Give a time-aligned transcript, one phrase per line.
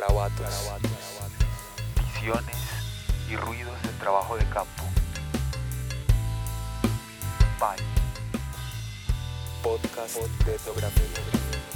[0.00, 0.70] Garabatos.
[2.14, 2.56] Visiones
[3.28, 4.84] y ruidos del trabajo de campo.
[7.58, 7.76] Pai.
[9.62, 10.16] Podcast
[10.46, 11.69] de etnografía.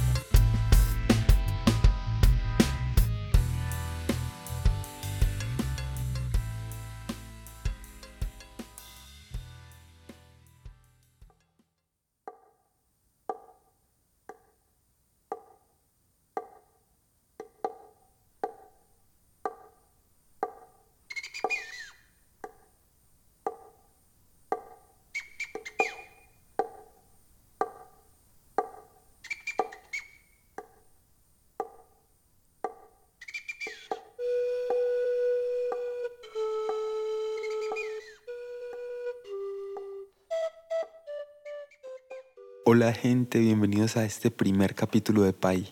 [42.67, 45.67] Hola gente, bienvenidos a este primer capítulo de PAI,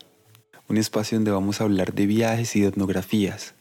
[0.68, 3.54] un espacio donde vamos a hablar de viajes y de etnografías.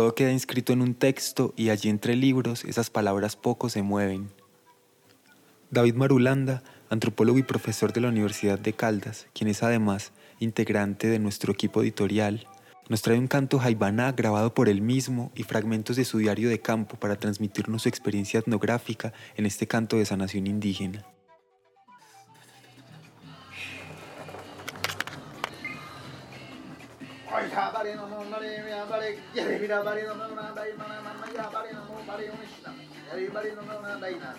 [0.00, 4.30] Todo queda inscrito en un texto y allí entre libros esas palabras poco se mueven.
[5.70, 11.18] David Marulanda, antropólogo y profesor de la Universidad de Caldas, quien es además integrante de
[11.18, 12.46] nuestro equipo editorial,
[12.88, 16.60] nos trae un canto jaibaná grabado por él mismo y fragmentos de su diario de
[16.62, 21.04] campo para transmitirnos su experiencia etnográfica en este canto de sanación indígena.
[27.50, 32.72] やばれのもんなれやばれやれびらばれのもんなだいまなまなやばれのもんばれよしな
[33.10, 34.34] やればれのもんなだいな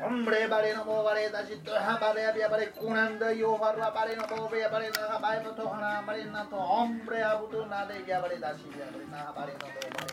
[0.00, 4.16] Hombre, bare no mo bare da jitto ha bare abia bare kunanda yo harwa bare
[4.16, 7.64] no mo bare bare na ha bare no to hana bare na to hombre abutu
[7.70, 10.10] na de gya bare da shi gya bare na ha bare no mo bare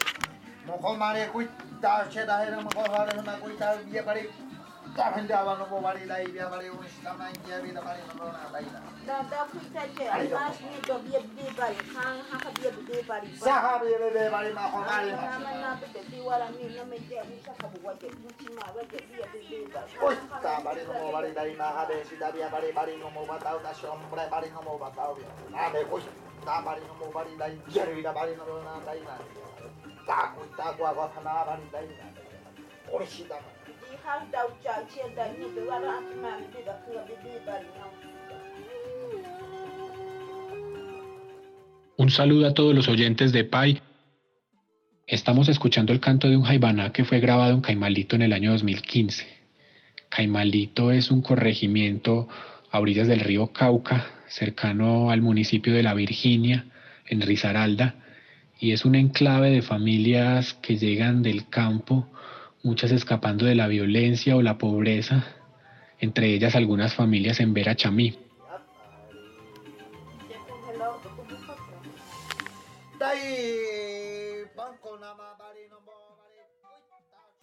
[0.66, 4.30] mo ko mare kuita che da he mo ko hare na kuita bia bare
[4.92, 8.28] Dar hindi awang bobare na ibi abari yung islam na hindi abi na bari nung
[8.28, 8.68] na bai.
[9.08, 13.28] Da da kuita che alas ni to bi bi bari hang hang bi bi bari.
[13.40, 15.16] Sa ha bi bi bari ma ko bari.
[15.16, 18.12] Na ma na bi bi wala ni na me je ni sa ka buwa je
[18.12, 19.96] ni chi ma wa je bi bi bari.
[19.96, 23.16] Oi ta bari nung bari dai ma ha de si da bi abari bari nung
[23.16, 25.24] mo batao da sombre bari nung mo batao bi.
[25.56, 26.04] Na de koi
[26.44, 29.16] ta bari nung mo bari dai bi bi da bari nung na dai na.
[30.04, 32.12] Ta kuita ko ako na bari dai na.
[32.92, 33.40] Oi si da.
[41.98, 43.82] Un saludo a todos los oyentes de PAI.
[45.06, 48.52] Estamos escuchando el canto de un jaibaná que fue grabado en Caimalito en el año
[48.52, 49.28] 2015.
[50.10, 52.28] Caimalito es un corregimiento
[52.72, 56.66] a orillas del río Cauca, cercano al municipio de La Virginia,
[57.06, 57.96] en Risaralda,
[58.60, 62.08] y es un enclave de familias que llegan del campo,
[62.64, 65.26] muchas escapando de la violencia o la pobreza,
[66.00, 68.18] entre ellas algunas familias en Vera Chamí.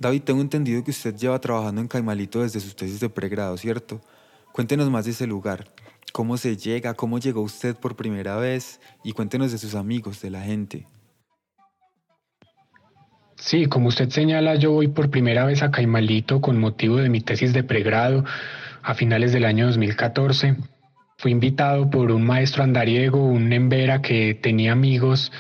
[0.01, 4.01] David, tengo entendido que usted lleva trabajando en Caimalito desde sus tesis de pregrado, ¿cierto?
[4.53, 5.67] Cuéntenos más de ese lugar.
[6.13, 6.95] ¿Cómo se llega?
[6.95, 8.81] ¿Cómo llegó usted por primera vez?
[9.03, 10.87] Y cuéntenos de sus amigos, de la gente.
[13.39, 17.21] Sí, como usted señala, yo voy por primera vez a Caimalito con motivo de mi
[17.21, 18.25] tesis de pregrado
[18.83, 20.57] a finales del año 2014.
[21.19, 25.33] Fui invitado por un maestro andariego, un embera que tenía amigos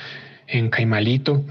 [0.47, 1.45] en Caimalito.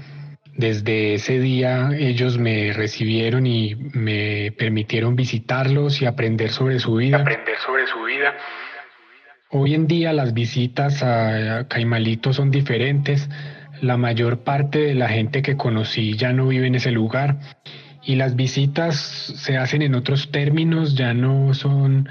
[0.54, 7.18] Desde ese día ellos me recibieron y me permitieron visitarlos y aprender sobre su vida.
[7.18, 8.34] Aprender sobre su vida.
[9.50, 13.28] Hoy en día las visitas a Caimalito son diferentes.
[13.80, 17.38] La mayor parte de la gente que conocí ya no vive en ese lugar
[18.02, 22.08] y las visitas se hacen en otros términos, ya no son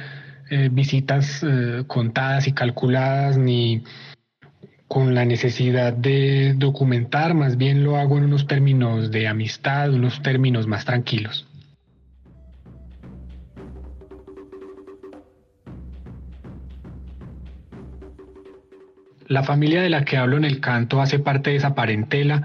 [0.50, 3.84] eh, visitas eh, contadas y calculadas ni
[4.88, 10.22] con la necesidad de documentar, más bien lo hago en unos términos de amistad, unos
[10.22, 11.46] términos más tranquilos.
[19.28, 22.44] La familia de la que hablo en el canto hace parte de esa parentela,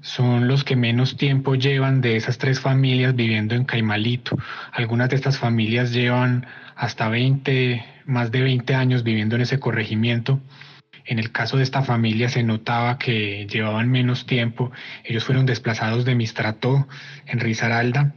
[0.00, 4.36] son los que menos tiempo llevan de esas tres familias viviendo en Caimalito.
[4.72, 10.40] Algunas de estas familias llevan hasta 20, más de 20 años viviendo en ese corregimiento
[11.08, 14.70] en el caso de esta familia se notaba que llevaban menos tiempo.
[15.04, 16.86] Ellos fueron desplazados de Mistrató
[17.26, 18.12] en Risaralda.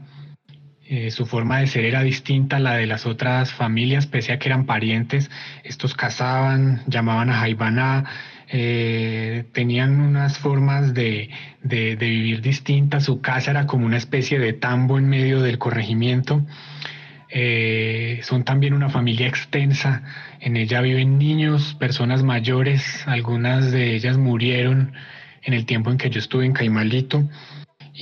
[0.94, 4.40] Eh, su forma de ser era distinta a la de las otras familias, pese a
[4.40, 5.32] que eran parientes.
[5.64, 8.04] Estos cazaban, llamaban a Jaibaná,
[8.50, 11.30] eh, tenían unas formas de,
[11.64, 13.06] vivir distintas.
[13.06, 16.46] Su casa era como una especie de tambo en medio del corregimiento.
[17.30, 20.04] Eh, son también una familia extensa.
[20.42, 23.08] En ella viven niños, personas mayores.
[23.08, 24.92] Algunas de ellas murieron
[25.42, 27.30] en el tiempo en que yo estuve en Caimalito.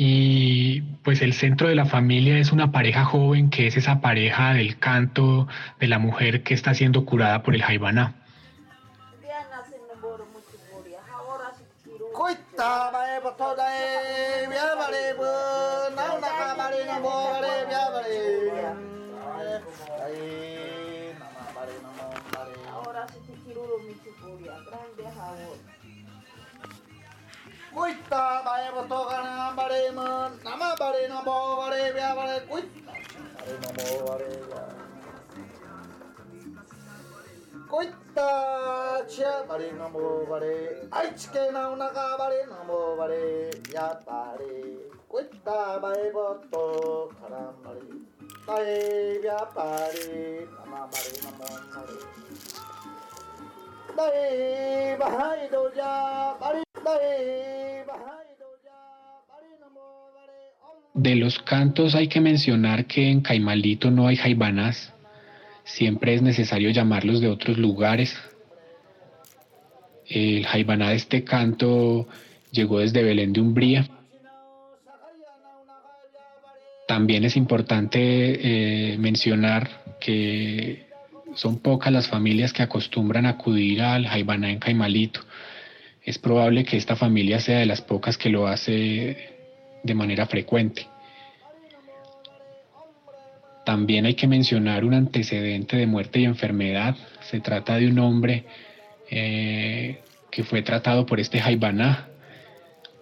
[0.01, 4.53] Y pues el centro de la familia es una pareja joven que es esa pareja
[4.53, 8.15] del canto de la mujer que está siendo curada por el Jaibaná.
[27.73, 30.01] こいったバイボトガナバレム
[30.43, 31.93] 生バレのボーバレ。
[31.93, 32.97] ビャバレこいったバ
[33.45, 34.25] レのボーバレ。
[34.25, 34.57] ビャ
[37.69, 40.87] こいったチアバレのボーバレ。
[40.89, 44.45] 愛知県の中バレのボーバレやバレ
[45.07, 47.81] こいったバイボトカランバレ
[48.47, 49.63] バレビャバ
[49.93, 50.47] レ。
[50.47, 51.93] 生バレのボーバレ
[53.95, 55.49] バレバイ。
[55.51, 55.83] ドジャ
[56.39, 57.38] バレバレ
[60.93, 64.93] De los cantos hay que mencionar que en Caimalito no hay jaibanás,
[65.63, 68.17] siempre es necesario llamarlos de otros lugares.
[70.07, 72.07] El jaibaná de este canto
[72.51, 73.87] llegó desde Belén de Umbría.
[76.87, 80.87] También es importante eh, mencionar que
[81.35, 85.21] son pocas las familias que acostumbran a acudir al jaibaná en Caimalito
[86.09, 89.38] es probable que esta familia sea de las pocas que lo hace
[89.83, 90.87] de manera frecuente.
[93.65, 96.95] También hay que mencionar un antecedente de muerte y enfermedad.
[97.29, 98.45] Se trata de un hombre
[99.11, 99.99] eh,
[100.31, 102.07] que fue tratado por este Jaibaná.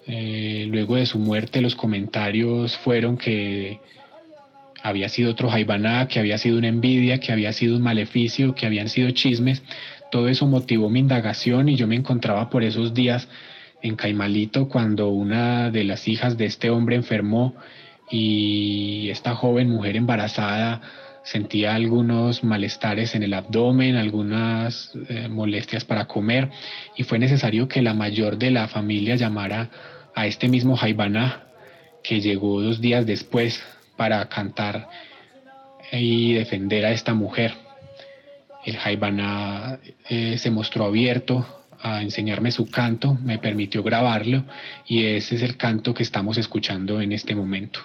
[0.08, 3.80] Eh, luego de su muerte los comentarios fueron que
[4.84, 8.66] había sido otro Jaibaná, que había sido una envidia, que había sido un maleficio, que
[8.66, 9.64] habían sido chismes.
[10.12, 13.28] Todo eso motivó mi indagación y yo me encontraba por esos días
[13.88, 17.56] en Caimalito cuando una de las hijas de este hombre enfermó
[18.10, 20.82] y esta joven mujer embarazada
[21.24, 26.50] sentía algunos malestares en el abdomen, algunas eh, molestias para comer
[26.96, 29.70] y fue necesario que la mayor de la familia llamara
[30.16, 31.44] a este mismo Jaibaná
[32.02, 33.62] que llegó dos días después
[33.98, 34.88] para cantar
[35.92, 37.54] y defender a esta mujer.
[38.66, 39.80] El Jaibaná
[40.10, 41.46] eh, se mostró abierto
[41.82, 44.44] a enseñarme su canto, me permitió grabarlo
[44.86, 47.80] y ese es el canto que estamos escuchando en este momento.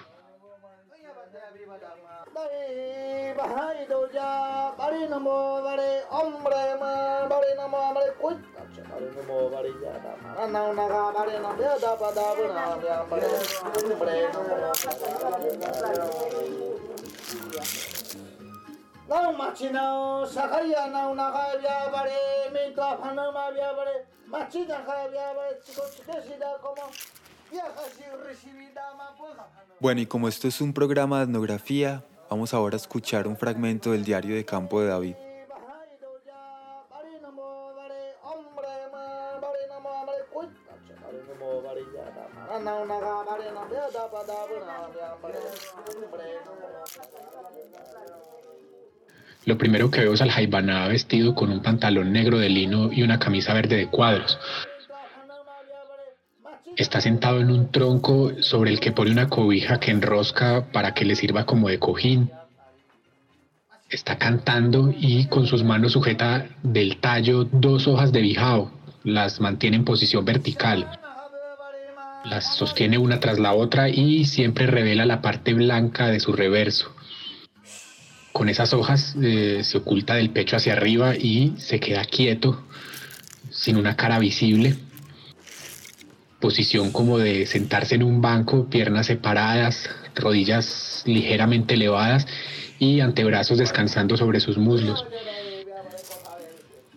[29.79, 33.91] Bueno, y como esto es un programa de etnografía, vamos ahora a escuchar un fragmento
[33.91, 35.15] del diario de campo de David.
[49.45, 53.03] Lo primero que veo es al Jaibaná vestido con un pantalón negro de lino y
[53.03, 54.39] una camisa verde de cuadros.
[56.77, 61.05] Está sentado en un tronco sobre el que pone una cobija que enrosca para que
[61.05, 62.31] le sirva como de cojín.
[63.89, 68.71] Está cantando y con sus manos sujeta del tallo dos hojas de bijao.
[69.03, 70.99] Las mantiene en posición vertical.
[72.25, 76.95] Las sostiene una tras la otra y siempre revela la parte blanca de su reverso.
[78.33, 82.63] Con esas hojas eh, se oculta del pecho hacia arriba y se queda quieto,
[83.51, 84.75] sin una cara visible.
[86.39, 92.25] Posición como de sentarse en un banco, piernas separadas, rodillas ligeramente elevadas
[92.79, 95.05] y antebrazos descansando sobre sus muslos.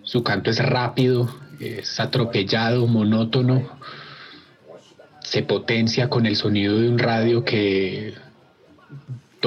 [0.03, 1.29] Su canto es rápido,
[1.61, 3.79] es atropellado, monótono,
[5.21, 8.15] se potencia con el sonido de un radio que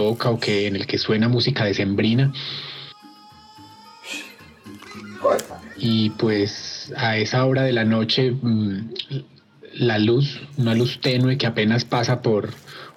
[0.07, 2.33] o que en el que suena música decembrina.
[5.77, 8.89] Y pues a esa hora de la noche mm,
[9.75, 12.49] la luz, una luz tenue que apenas pasa por,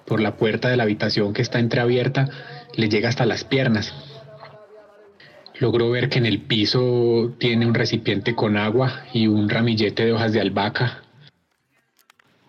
[0.06, 2.28] por la puerta de la habitación que está entreabierta,
[2.74, 3.94] le llega hasta las piernas.
[5.58, 10.12] Logró ver que en el piso tiene un recipiente con agua y un ramillete de
[10.12, 11.02] hojas de albahaca,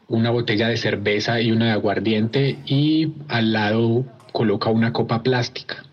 [0.07, 5.85] una botella de cerveza y una de aguardiente y al lado coloca una copa plástica.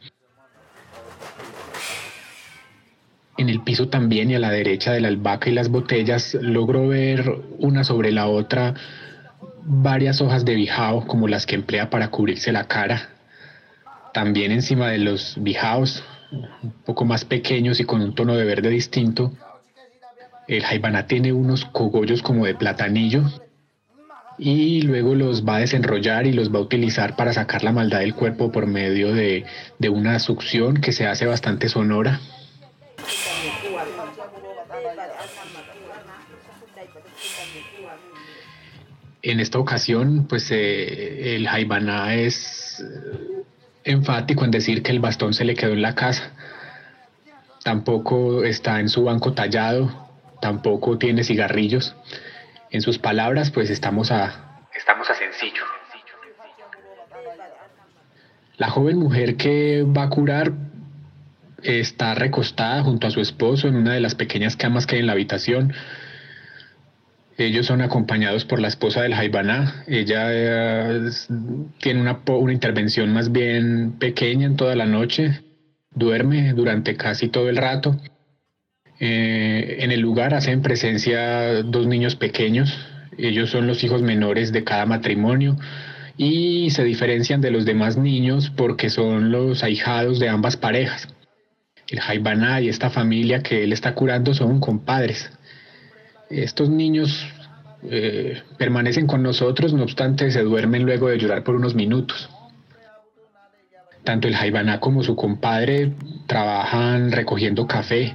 [3.37, 6.89] En el piso también y a la derecha de la albahaca y las botellas logró
[6.89, 8.75] ver una sobre la otra
[9.63, 13.11] varias hojas de bijao como las que emplea para cubrirse la cara.
[14.13, 16.03] También encima de los bijaos,
[16.63, 19.33] un poco más pequeños y con un tono de verde distinto,
[20.49, 23.25] el jaibaná tiene unos cogollos como de platanillo
[24.43, 27.99] y luego los va a desenrollar y los va a utilizar para sacar la maldad
[27.99, 29.45] del cuerpo por medio de,
[29.79, 32.21] de una succión que se hace bastante sonora.
[39.23, 43.43] En esta ocasión, pues eh, el Jaibaná es eh,
[43.85, 46.33] enfático en decir que el bastón se le quedó en la casa.
[47.63, 50.09] Tampoco está en su banco tallado,
[50.41, 51.95] tampoco tiene cigarrillos.
[52.71, 55.65] En sus palabras, pues estamos a, estamos a sencillo.
[58.57, 60.53] La joven mujer que va a curar
[61.63, 65.07] está recostada junto a su esposo en una de las pequeñas camas que hay en
[65.07, 65.73] la habitación.
[67.39, 69.85] Ellos son acompañados por la esposa del Jaibaná.
[69.87, 71.11] Ella eh,
[71.79, 75.41] tiene una, una intervención más bien pequeña en toda la noche.
[75.91, 77.97] Duerme durante casi todo el rato.
[79.01, 82.79] Eh, en el lugar hacen presencia dos niños pequeños.
[83.17, 85.57] Ellos son los hijos menores de cada matrimonio
[86.19, 91.09] y se diferencian de los demás niños porque son los ahijados de ambas parejas.
[91.89, 95.31] El Jaibaná y esta familia que él está curando son compadres.
[96.29, 97.27] Estos niños
[97.91, 102.29] eh, permanecen con nosotros, no obstante se duermen luego de llorar por unos minutos.
[104.05, 105.93] Tanto el Jaibaná como su compadre
[106.27, 108.15] trabajan recogiendo café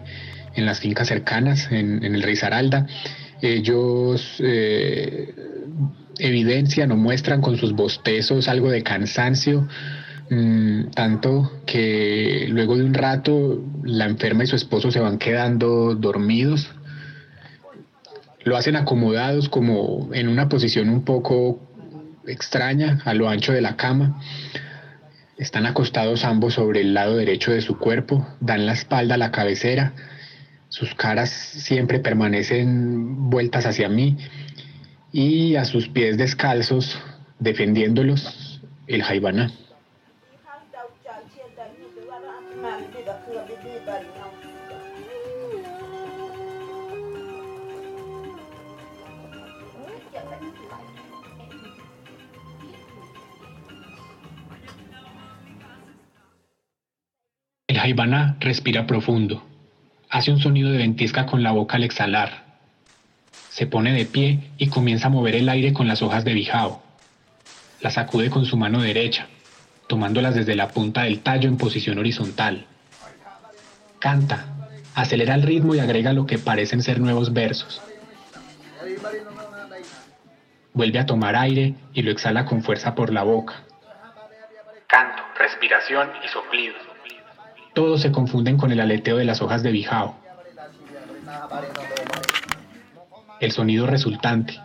[0.56, 2.88] en las fincas cercanas, en, el Rey Saralda.
[3.42, 5.34] Ellos eh,
[6.20, 9.68] evidencian o muestran con sus bostezos algo de cansancio,
[10.30, 15.96] mm, tanto que luego de un rato la enferma y su esposo se van quedando
[15.96, 16.70] dormidos
[18.46, 21.60] lo hacen acomodados como en una posición un poco
[22.28, 24.22] extraña a lo ancho de la cama.
[25.38, 29.32] Están acostados ambos sobre el lado derecho de su cuerpo, dan la espalda a la
[29.32, 29.94] cabecera,
[30.76, 34.18] sus caras siempre permanecen vueltas hacia mí
[35.14, 37.00] y a sus pies descalzos,
[37.40, 39.54] defendiéndolos, el jaibaná.
[57.68, 59.55] El jaibaná respira profundo.
[60.16, 62.46] Hace un sonido de ventisca con la boca al exhalar.
[63.50, 66.82] Se pone de pie y comienza a mover el aire con las hojas de bijao.
[67.82, 69.28] La sacude con su mano derecha,
[69.88, 72.66] tomándolas desde la punta del tallo en posición horizontal.
[74.00, 74.46] Canta,
[74.94, 77.82] acelera el ritmo y agrega lo que parecen ser nuevos versos.
[80.72, 83.66] Vuelve a tomar aire y lo exhala con fuerza por la boca.
[84.88, 86.95] Canto, respiración y soplido.
[87.76, 90.16] Todos se confunden con el aleteo de las hojas de bijao.
[93.42, 94.58] El sonido resultante,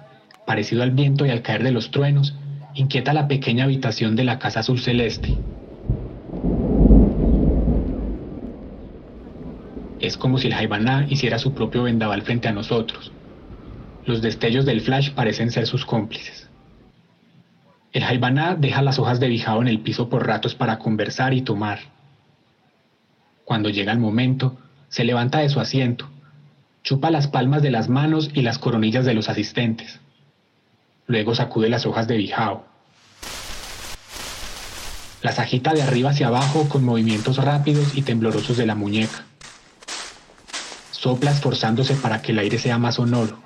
[0.46, 2.34] parecido al viento y al caer de los truenos,
[2.72, 5.36] inquieta la pequeña habitación de la casa azul celeste.
[9.98, 13.12] Es como si el Jaibaná hiciera su propio vendaval frente a nosotros.
[14.06, 16.48] Los destellos del flash parecen ser sus cómplices.
[17.92, 21.42] El jaibaná deja las hojas de bijao en el piso por ratos para conversar y
[21.42, 21.80] tomar.
[23.50, 24.56] Cuando llega el momento,
[24.90, 26.08] se levanta de su asiento,
[26.84, 29.98] chupa las palmas de las manos y las coronillas de los asistentes.
[31.08, 32.64] Luego sacude las hojas de bijao.
[35.20, 39.24] Las agita de arriba hacia abajo con movimientos rápidos y temblorosos de la muñeca.
[40.92, 43.36] Sopla esforzándose para que el aire sea más sonoro.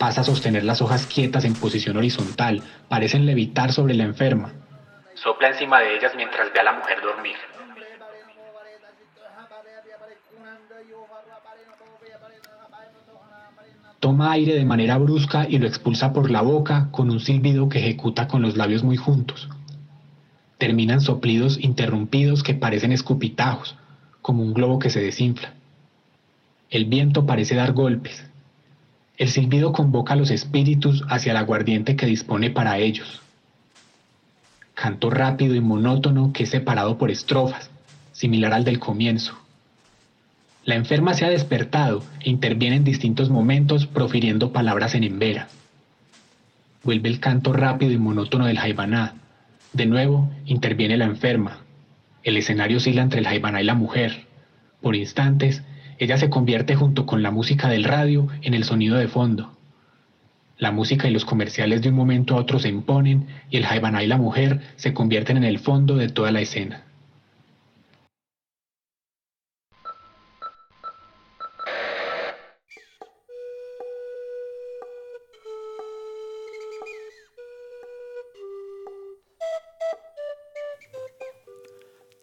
[0.00, 4.52] Pasa a sostener las hojas quietas en posición horizontal, parecen levitar sobre la enferma.
[5.14, 7.36] Sopla encima de ellas mientras ve a la mujer dormir.
[14.02, 17.78] Toma aire de manera brusca y lo expulsa por la boca con un silbido que
[17.78, 19.48] ejecuta con los labios muy juntos.
[20.58, 23.76] Terminan soplidos interrumpidos que parecen escupitajos,
[24.20, 25.54] como un globo que se desinfla.
[26.68, 28.24] El viento parece dar golpes.
[29.18, 33.22] El silbido convoca a los espíritus hacia el aguardiente que dispone para ellos.
[34.74, 37.70] Canto rápido y monótono que es separado por estrofas,
[38.10, 39.41] similar al del comienzo.
[40.64, 45.48] La enferma se ha despertado e interviene en distintos momentos profiriendo palabras en embera.
[46.84, 49.14] Vuelve el canto rápido y monótono del jaibaná.
[49.72, 51.58] De nuevo interviene la enferma.
[52.22, 54.26] El escenario oscila entre el jaibaná y la mujer.
[54.80, 55.64] Por instantes,
[55.98, 59.56] ella se convierte junto con la música del radio en el sonido de fondo.
[60.58, 64.04] La música y los comerciales de un momento a otro se imponen y el jaibaná
[64.04, 66.84] y la mujer se convierten en el fondo de toda la escena.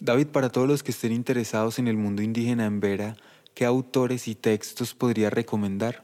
[0.02, 3.18] David, para todos los que estén interesados en el mundo indígena en Vera,
[3.54, 6.04] ¿qué autores y textos podría recomendar?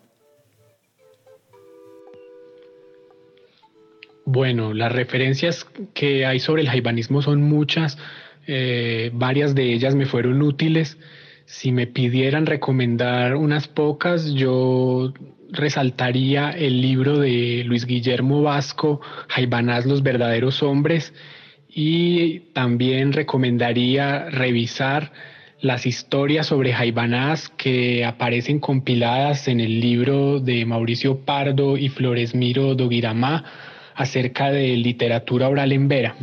[4.25, 7.97] Bueno, las referencias que hay sobre el jaibanismo son muchas,
[8.47, 10.97] eh, varias de ellas me fueron útiles.
[11.45, 15.13] Si me pidieran recomendar unas pocas, yo
[15.51, 21.13] resaltaría el libro de Luis Guillermo Vasco, Jaibanás, los verdaderos hombres,
[21.77, 25.11] y también recomendaría revisar
[25.59, 32.75] las historias sobre jaibanás que aparecen compiladas en el libro de Mauricio Pardo y Floresmiro
[32.75, 33.43] Doguiramá
[33.93, 36.15] acerca de literatura oral en Vera.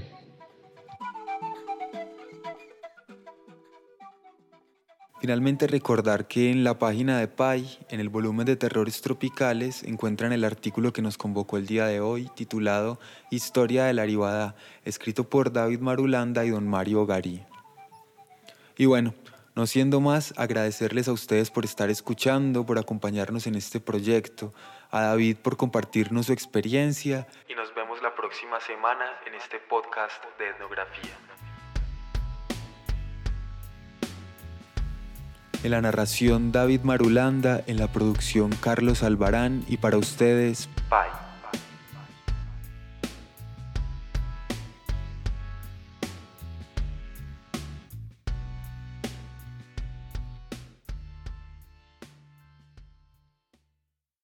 [5.22, 10.32] Finalmente recordar que en la página de PAI, en el volumen de Terrores Tropicales, encuentran
[10.32, 12.98] el artículo que nos convocó el día de hoy, titulado
[13.30, 17.46] Historia de la Aribada, escrito por David Marulanda y don Mario Garí.
[18.76, 19.14] Y bueno,
[19.54, 24.52] no siendo más, agradecerles a ustedes por estar escuchando, por acompañarnos en este proyecto,
[24.90, 27.28] a David por compartirnos su experiencia.
[27.48, 31.31] Y nos vemos la próxima semana en este podcast de etnografía.
[35.62, 41.21] En la narración David Marulanda, en la producción Carlos Albarán y para ustedes, Bye.